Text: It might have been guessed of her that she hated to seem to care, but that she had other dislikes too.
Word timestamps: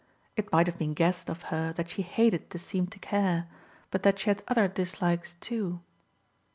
It 0.35 0.51
might 0.51 0.65
have 0.65 0.79
been 0.79 0.95
guessed 0.95 1.29
of 1.29 1.43
her 1.53 1.71
that 1.73 1.91
she 1.91 2.01
hated 2.01 2.49
to 2.49 2.57
seem 2.57 2.87
to 2.87 2.97
care, 2.97 3.47
but 3.91 4.01
that 4.01 4.17
she 4.17 4.31
had 4.31 4.41
other 4.47 4.67
dislikes 4.67 5.35
too. 5.35 5.79